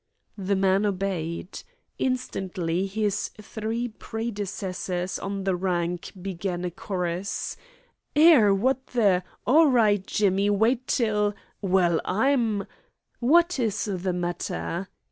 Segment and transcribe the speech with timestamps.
[0.39, 1.61] The man obeyed.
[1.99, 7.55] Instantly his three predecessors on the rank began a chorus:
[8.15, 8.51] "'Ere!
[8.51, 10.49] Wot th'" "All right, Jimmy.
[10.49, 12.65] Wait till" "Well, I'm"
[13.19, 14.89] "What is the matter?"